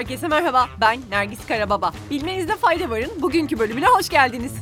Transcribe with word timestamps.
Herkese 0.00 0.28
merhaba, 0.28 0.68
ben 0.80 1.00
Nergis 1.10 1.46
Karababa. 1.46 1.92
Bilmenizde 2.10 2.56
fayda 2.56 2.90
varın, 2.90 3.10
bugünkü 3.22 3.58
bölümüne 3.58 3.86
hoş 3.86 4.08
geldiniz. 4.08 4.52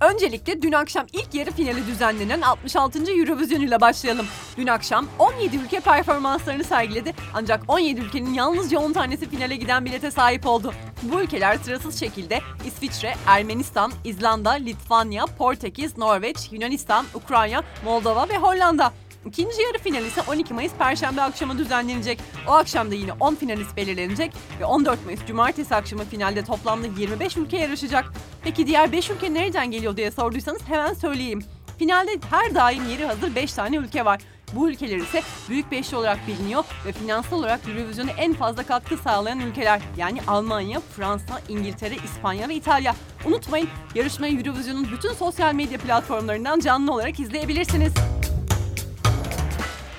Öncelikle 0.00 0.62
dün 0.62 0.72
akşam 0.72 1.06
ilk 1.12 1.34
yarı 1.34 1.50
finali 1.50 1.86
düzenlenen 1.86 2.40
66. 2.40 2.98
Eurovision 2.98 3.60
ile 3.60 3.80
başlayalım. 3.80 4.26
Dün 4.56 4.66
akşam 4.66 5.06
17 5.18 5.56
ülke 5.56 5.80
performanslarını 5.80 6.64
sergiledi 6.64 7.14
ancak 7.34 7.62
17 7.68 8.00
ülkenin 8.00 8.34
yalnızca 8.34 8.78
10 8.78 8.92
tanesi 8.92 9.30
finale 9.30 9.56
giden 9.56 9.84
bilete 9.84 10.10
sahip 10.10 10.46
oldu. 10.46 10.74
Bu 11.02 11.20
ülkeler 11.20 11.56
sırasız 11.56 12.00
şekilde 12.00 12.40
İsviçre, 12.66 13.14
Ermenistan, 13.26 13.92
İzlanda, 14.04 14.50
Litvanya, 14.50 15.26
Portekiz, 15.26 15.98
Norveç, 15.98 16.48
Yunanistan, 16.52 17.06
Ukrayna, 17.14 17.62
Moldova 17.84 18.28
ve 18.28 18.36
Hollanda. 18.36 18.92
İkinci 19.26 19.62
yarı 19.62 19.78
final 19.78 20.04
ise 20.04 20.20
12 20.28 20.54
Mayıs 20.54 20.72
Perşembe 20.78 21.22
akşamı 21.22 21.58
düzenlenecek. 21.58 22.18
O 22.48 22.52
akşam 22.52 22.90
da 22.90 22.94
yine 22.94 23.12
10 23.12 23.34
finalist 23.34 23.76
belirlenecek 23.76 24.32
ve 24.60 24.64
14 24.64 25.04
Mayıs 25.04 25.26
Cumartesi 25.26 25.74
akşamı 25.74 26.04
finalde 26.04 26.44
toplamda 26.44 26.86
25 26.86 27.36
ülke 27.36 27.56
yarışacak. 27.56 28.12
Peki 28.44 28.66
diğer 28.66 28.92
5 28.92 29.10
ülke 29.10 29.34
nereden 29.34 29.70
geliyor 29.70 29.96
diye 29.96 30.10
sorduysanız 30.10 30.62
hemen 30.68 30.94
söyleyeyim. 30.94 31.44
Finalde 31.78 32.10
her 32.30 32.54
daim 32.54 32.88
yeri 32.88 33.04
hazır 33.04 33.34
5 33.34 33.52
tane 33.52 33.76
ülke 33.76 34.04
var. 34.04 34.20
Bu 34.52 34.70
ülkeler 34.70 34.96
ise 34.96 35.22
büyük 35.48 35.70
beşli 35.70 35.96
olarak 35.96 36.18
biliniyor 36.28 36.64
ve 36.86 36.92
finansal 36.92 37.38
olarak 37.38 37.60
Eurovision'a 37.68 38.10
en 38.10 38.34
fazla 38.34 38.62
katkı 38.62 38.96
sağlayan 38.96 39.40
ülkeler. 39.40 39.80
Yani 39.96 40.18
Almanya, 40.26 40.80
Fransa, 40.80 41.40
İngiltere, 41.48 41.94
İspanya 42.04 42.48
ve 42.48 42.54
İtalya. 42.54 42.94
Unutmayın 43.26 43.68
yarışmayı 43.94 44.38
Eurovision'un 44.38 44.88
bütün 44.92 45.12
sosyal 45.12 45.54
medya 45.54 45.78
platformlarından 45.78 46.60
canlı 46.60 46.92
olarak 46.92 47.20
izleyebilirsiniz. 47.20 48.11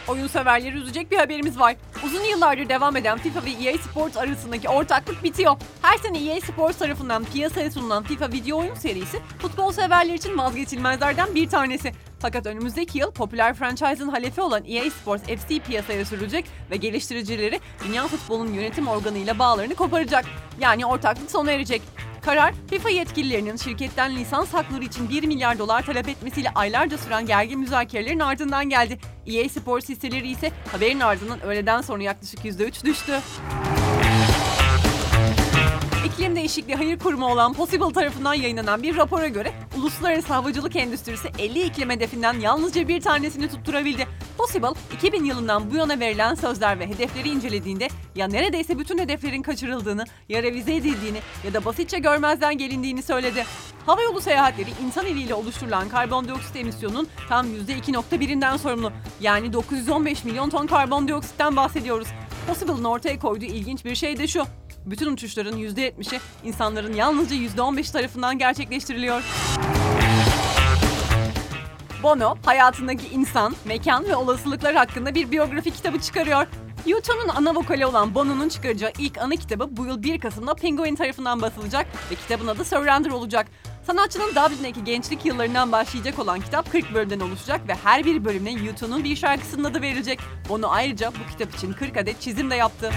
Oyun 0.08 0.28
severleri 0.28 0.76
üzecek 0.76 1.12
bir 1.12 1.18
haberimiz 1.18 1.60
var. 1.60 1.76
Uzun 2.06 2.24
yıllardır 2.24 2.70
devam 2.70 2.98
eden 2.98 3.18
FIFA 3.18 3.46
ve 3.46 3.52
EA 3.52 3.78
Sports 3.78 4.18
arasındaki 4.18 4.70
ortaklık 4.70 5.24
bitiyor. 5.24 5.56
Her 5.82 5.98
sene 5.98 6.26
EA 6.26 6.42
Sports 6.42 6.78
tarafından 6.78 7.26
piyasaya 7.26 7.72
sunulan 7.72 8.04
FIFA 8.04 8.32
video 8.32 8.58
oyun 8.58 8.76
serisi 8.76 9.20
futbol 9.40 9.72
severler 9.72 10.14
için 10.14 10.38
vazgeçilmezlerden 10.38 11.36
bir 11.36 11.50
tanesi. 11.50 11.94
Fakat 12.20 12.46
önümüzdeki 12.46 12.98
yıl 12.98 13.12
popüler 13.12 13.54
franchise'ın 13.54 14.10
halefi 14.10 14.42
olan 14.42 14.64
EA 14.66 14.92
Sports 14.92 15.24
FC 15.24 15.60
piyasaya 15.60 16.06
sürülecek 16.06 16.46
ve 16.72 16.76
geliştiricileri 16.76 17.60
dünya 17.88 18.08
futbolunun 18.08 18.54
yönetim 18.54 18.88
organıyla 18.88 19.40
bağlarını 19.40 19.76
koparacak. 19.76 20.26
Yani 20.60 20.86
ortaklık 20.86 21.32
sona 21.32 21.52
erecek. 21.52 21.82
Karar, 22.26 22.54
FIFA 22.70 22.90
yetkililerinin 22.90 23.56
şirketten 23.56 24.16
lisans 24.16 24.54
hakları 24.54 24.84
için 24.84 25.10
1 25.10 25.24
milyar 25.24 25.60
dolar 25.60 25.86
talep 25.86 26.10
etmesiyle 26.10 26.50
aylarca 26.50 26.98
süren 26.98 27.26
gergin 27.26 27.60
müzakerelerin 27.60 28.20
ardından 28.20 28.70
geldi. 28.70 29.00
EA 29.28 29.50
Sports 29.50 29.90
hisseleri 29.90 30.28
ise 30.28 30.52
haberin 30.72 31.00
ardından 31.00 31.42
öğleden 31.42 31.82
sonra 31.82 32.04
yaklaşık 32.04 32.40
%3 32.46 32.86
düştü. 32.86 33.20
İklim 36.06 36.36
Değişikliği 36.36 36.76
Hayır 36.76 37.00
Kurumu 37.00 37.28
olan 37.28 37.54
Possible 37.54 37.94
tarafından 37.94 38.34
yayınlanan 38.34 38.84
bir 38.84 38.98
rapora 38.98 39.28
göre 39.28 39.54
uluslararası 39.78 40.34
havacılık 40.34 40.76
endüstrisi 40.76 41.28
50 41.40 41.62
iklim 41.62 41.90
hedefinden 41.90 42.40
yalnızca 42.40 42.88
bir 42.88 43.02
tanesini 43.02 43.50
tutturabildi. 43.50 44.08
Possible, 44.44 44.74
2000 44.94 45.24
yılından 45.24 45.72
bu 45.72 45.76
yana 45.76 46.00
verilen 46.00 46.36
sözler 46.36 46.80
ve 46.80 46.88
hedefleri 46.88 47.30
incelediğinde 47.30 47.88
ya 48.16 48.28
neredeyse 48.28 48.80
bütün 48.80 48.98
hedeflerin 48.98 49.42
kaçırıldığını, 49.42 50.06
ya 50.30 50.44
revize 50.44 50.76
edildiğini 50.76 51.20
ya 51.44 51.54
da 51.54 51.66
basitçe 51.66 52.00
görmezden 52.00 52.58
gelindiğini 52.58 53.04
söyledi. 53.04 53.46
Havayolu 53.86 54.22
seyahatleri 54.22 54.70
insan 54.86 55.06
eliyle 55.06 55.34
oluşturulan 55.34 55.90
karbondioksit 55.90 56.56
emisyonunun 56.56 57.08
tam 57.30 57.48
%2.1'inden 57.48 58.58
sorumlu. 58.58 58.92
Yani 59.22 59.54
915 59.54 60.24
milyon 60.24 60.50
ton 60.50 60.68
karbondioksitten 60.68 61.56
bahsediyoruz. 61.56 62.08
Possible'ın 62.48 62.84
ortaya 62.84 63.20
koyduğu 63.20 63.46
ilginç 63.46 63.86
bir 63.86 63.96
şey 63.96 64.18
de 64.18 64.28
şu. 64.28 64.44
Bütün 64.86 65.14
uçuşların 65.14 65.58
%70'i 65.58 66.20
insanların 66.44 66.94
yalnızca 66.94 67.36
%15 67.36 67.92
tarafından 67.92 68.38
gerçekleştiriliyor. 68.38 69.24
Bono, 72.04 72.36
hayatındaki 72.46 73.08
insan, 73.08 73.56
mekan 73.66 74.06
ve 74.06 74.16
olasılıklar 74.16 74.76
hakkında 74.76 75.16
bir 75.16 75.32
biyografi 75.32 75.72
kitabı 75.72 76.00
çıkarıyor. 76.00 76.48
U2'nun 76.86 77.30
ana 77.36 77.56
vokali 77.56 77.86
olan 77.86 78.16
Bono'nun 78.16 78.50
çıkaracağı 78.50 78.92
ilk 79.00 79.18
ana 79.18 79.36
kitabı 79.36 79.78
bu 79.78 79.86
yıl 79.86 80.04
1 80.04 80.20
Kasım'da 80.20 80.54
Penguin 80.54 80.96
tarafından 80.96 81.42
basılacak 81.42 81.88
ve 82.12 82.16
kitabın 82.16 82.48
adı 82.48 82.66
Surrender 82.66 83.10
olacak. 83.10 83.48
Sanatçının 83.88 84.32
Dublin'deki 84.32 84.84
gençlik 84.84 85.26
yıllarından 85.26 85.72
başlayacak 85.72 86.20
olan 86.20 86.42
kitap 86.42 86.72
40 86.72 86.94
bölümden 86.94 87.20
oluşacak 87.20 87.68
ve 87.68 87.76
her 87.84 88.06
bir 88.06 88.26
bölümüne 88.26 88.54
U2'nun 88.54 89.04
bir 89.04 89.16
şarkısının 89.16 89.64
adı 89.64 89.82
verilecek. 89.82 90.20
Bono 90.50 90.68
ayrıca 90.70 91.12
bu 91.12 91.32
kitap 91.32 91.56
için 91.56 91.74
40 91.74 91.98
adet 91.98 92.22
çizim 92.22 92.50
de 92.50 92.56
yaptı. 92.56 92.92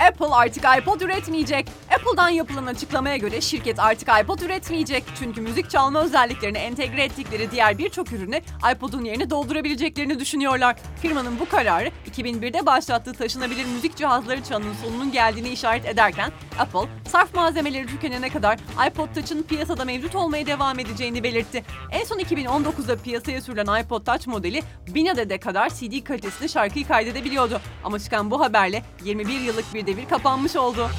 Apple 0.00 0.34
artık 0.34 0.64
iPod 0.78 1.00
üretmeyecek. 1.00 1.66
Apple'dan 1.94 2.28
yapılan 2.28 2.66
açıklamaya 2.66 3.16
göre 3.16 3.40
şirket 3.40 3.78
artık 3.78 4.08
iPod 4.22 4.38
üretmeyecek. 4.38 5.04
Çünkü 5.18 5.40
müzik 5.40 5.70
çalma 5.70 6.04
özelliklerini 6.04 6.58
entegre 6.58 7.02
ettikleri 7.02 7.50
diğer 7.50 7.78
birçok 7.78 8.12
ürünü 8.12 8.40
iPod'un 8.74 9.04
yerini 9.04 9.30
doldurabileceklerini 9.30 10.20
düşünüyorlar. 10.20 10.76
Firmanın 11.02 11.38
bu 11.40 11.48
kararı 11.48 11.90
2001'de 12.10 12.66
başlattığı 12.66 13.12
taşınabilir 13.12 13.64
müzik 13.64 13.96
cihazları 13.96 14.44
çağının 14.44 14.74
sonunun 14.82 15.12
geldiğini 15.12 15.48
işaret 15.48 15.86
ederken 15.86 16.30
Apple, 16.58 16.88
sarf 17.08 17.34
malzemeleri 17.34 17.86
tükenene 17.86 18.30
kadar 18.30 18.58
iPod 18.88 19.08
Touch'ın 19.14 19.42
piyasada 19.42 19.84
mevcut 19.84 20.14
olmaya 20.14 20.46
devam 20.46 20.78
edeceğini 20.78 21.22
belirtti. 21.22 21.64
En 21.90 22.04
son 22.04 22.18
2019'da 22.18 22.96
piyasaya 22.96 23.40
sürülen 23.40 23.82
iPod 23.82 24.04
Touch 24.04 24.26
modeli 24.26 24.62
1000 24.86 25.06
adede 25.06 25.38
kadar 25.38 25.70
CD 25.70 26.04
kalitesinde 26.04 26.48
şarkıyı 26.48 26.88
kaydedebiliyordu. 26.88 27.60
Ama 27.84 27.98
çıkan 27.98 28.30
bu 28.30 28.40
haberle 28.40 28.82
21 29.04 29.40
yıllık 29.40 29.74
bir 29.74 29.86
devir 29.86 30.08
kapanmış 30.08 30.56
oldu. 30.56 30.90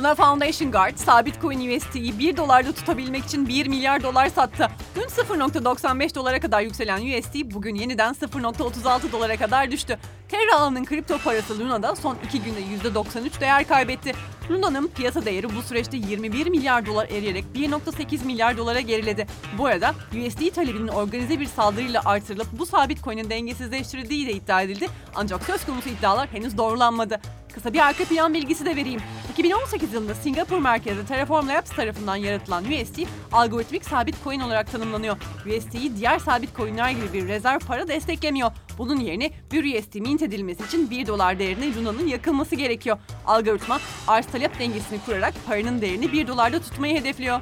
Luna 0.00 0.14
Foundation 0.14 0.72
Guard, 0.72 0.96
sabit 0.96 1.40
coin 1.40 1.76
USD'yi 1.76 2.18
1 2.18 2.36
dolarda 2.36 2.72
tutabilmek 2.72 3.24
için 3.24 3.48
1 3.48 3.66
milyar 3.66 4.02
dolar 4.02 4.28
sattı. 4.28 4.68
Dün 4.96 5.02
0.95 5.02 6.14
dolara 6.14 6.40
kadar 6.40 6.60
yükselen 6.60 6.96
USD 7.00 7.54
bugün 7.54 7.74
yeniden 7.74 8.14
0.36 8.14 9.12
dolara 9.12 9.36
kadar 9.36 9.70
düştü. 9.70 9.98
Terra 10.28 10.56
ağının 10.56 10.84
kripto 10.84 11.18
parası 11.18 11.58
Luna'da 11.58 11.96
son 11.96 12.16
2 12.24 12.42
günde 12.42 12.60
%93 12.88 13.40
değer 13.40 13.68
kaybetti. 13.68 14.12
Luna'nın 14.50 14.88
piyasa 14.88 15.24
değeri 15.24 15.56
bu 15.56 15.62
süreçte 15.62 15.96
21 15.96 16.46
milyar 16.46 16.86
dolar 16.86 17.08
eriyerek 17.08 17.44
1.8 17.54 18.24
milyar 18.24 18.56
dolara 18.56 18.80
geriledi. 18.80 19.26
Bu 19.58 19.66
arada 19.66 19.94
USD 20.12 20.54
talebinin 20.54 20.88
organize 20.88 21.40
bir 21.40 21.46
saldırıyla 21.46 22.02
artırılıp 22.04 22.46
bu 22.52 22.66
sabit 22.66 23.04
coin'in 23.04 23.30
dengesizleştirildiği 23.30 24.26
de 24.26 24.32
iddia 24.32 24.62
edildi. 24.62 24.88
Ancak 25.14 25.42
söz 25.42 25.66
konusu 25.66 25.88
iddialar 25.88 26.28
henüz 26.28 26.58
doğrulanmadı. 26.58 27.20
Kısa 27.54 27.72
bir 27.72 27.78
arka 27.78 28.04
plan 28.04 28.34
bilgisi 28.34 28.66
de 28.66 28.76
vereyim. 28.76 29.00
2018 29.30 29.92
yılında 29.92 30.14
Singapur 30.14 30.58
merkezli 30.58 31.06
Terraform 31.06 31.48
Labs 31.48 31.70
tarafından 31.70 32.16
yaratılan 32.16 32.64
USD 32.64 32.98
algoritmik 33.32 33.84
sabit 33.84 34.24
coin 34.24 34.40
olarak 34.40 34.72
tanımlanıyor. 34.72 35.16
USD'yi 35.46 35.96
diğer 35.96 36.18
sabit 36.18 36.56
coinler 36.56 36.90
gibi 36.90 37.12
bir 37.12 37.28
rezerv 37.28 37.58
para 37.58 37.88
desteklemiyor. 37.88 38.52
Bunun 38.78 39.00
yerine 39.00 39.30
bir 39.52 39.78
USD 39.78 39.94
mint 39.94 40.22
edilmesi 40.22 40.64
için 40.64 40.90
1 40.90 41.06
dolar 41.06 41.38
değerine 41.38 41.74
Luna'nın 41.74 42.06
yakılması 42.06 42.56
gerekiyor. 42.56 42.98
Algoritma 43.26 43.80
arz 44.08 44.26
talep 44.26 44.58
dengesini 44.58 45.00
kurarak 45.06 45.34
paranın 45.46 45.80
değerini 45.80 46.12
1 46.12 46.26
dolarda 46.26 46.60
tutmayı 46.60 47.00
hedefliyor. 47.00 47.40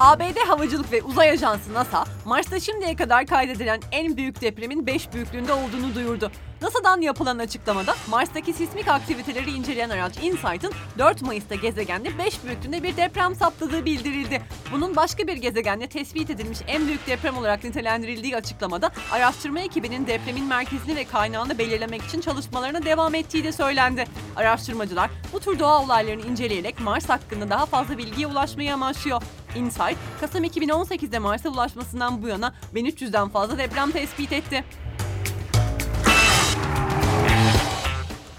ABD 0.00 0.36
Havacılık 0.48 0.92
ve 0.92 1.02
Uzay 1.02 1.30
Ajansı 1.30 1.74
NASA, 1.74 2.04
Mars'ta 2.24 2.60
şimdiye 2.60 2.96
kadar 2.96 3.26
kaydedilen 3.26 3.80
en 3.92 4.16
büyük 4.16 4.40
depremin 4.40 4.86
5 4.86 5.12
büyüklüğünde 5.12 5.52
olduğunu 5.52 5.94
duyurdu. 5.94 6.30
NASA'dan 6.62 7.00
yapılan 7.00 7.38
açıklamada 7.38 7.94
Mars'taki 8.08 8.52
sismik 8.52 8.88
aktiviteleri 8.88 9.50
inceleyen 9.50 9.90
araç 9.90 10.16
InSight'ın 10.16 10.72
4 10.98 11.22
Mayıs'ta 11.22 11.54
gezegende 11.54 12.18
5 12.18 12.44
büyüklüğünde 12.44 12.82
bir 12.82 12.96
deprem 12.96 13.34
saptadığı 13.34 13.84
bildirildi. 13.84 14.42
Bunun 14.72 14.96
başka 14.96 15.26
bir 15.26 15.36
gezegende 15.36 15.86
tespit 15.86 16.30
edilmiş 16.30 16.58
en 16.66 16.86
büyük 16.86 17.06
deprem 17.06 17.36
olarak 17.36 17.64
nitelendirildiği 17.64 18.36
açıklamada 18.36 18.90
araştırma 19.12 19.60
ekibinin 19.60 20.06
depremin 20.06 20.44
merkezini 20.44 20.96
ve 20.96 21.04
kaynağını 21.04 21.58
belirlemek 21.58 22.02
için 22.02 22.20
çalışmalarına 22.20 22.84
devam 22.84 23.14
ettiği 23.14 23.44
de 23.44 23.52
söylendi. 23.52 24.04
Araştırmacılar 24.36 25.10
bu 25.32 25.40
tür 25.40 25.58
doğa 25.58 25.82
olaylarını 25.84 26.26
inceleyerek 26.26 26.80
Mars 26.80 27.08
hakkında 27.08 27.50
daha 27.50 27.66
fazla 27.66 27.98
bilgiye 27.98 28.26
ulaşmayı 28.26 28.74
amaçlıyor. 28.74 29.22
InSight, 29.56 29.96
Kasım 30.20 30.44
2018'de 30.44 31.18
Mars'a 31.18 31.48
ulaşmasından 31.48 32.22
bu 32.22 32.28
yana 32.28 32.54
1300'den 32.74 33.28
fazla 33.28 33.58
deprem 33.58 33.90
tespit 33.90 34.32
etti. 34.32 34.64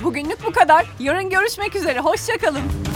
Bugünlük 0.03 0.45
bu 0.45 0.51
kadar. 0.51 0.85
Yarın 0.99 1.29
görüşmek 1.29 1.75
üzere. 1.75 1.99
Hoşçakalın. 1.99 2.88